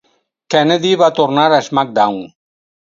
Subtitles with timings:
[0.53, 2.23] Kennedy va tornar a SmackDown!